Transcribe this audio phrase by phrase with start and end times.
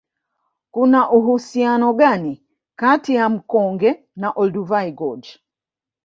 [0.71, 2.43] Kuna uhusiano gani
[2.75, 5.39] kati ya mkonge na Olduvai Gorge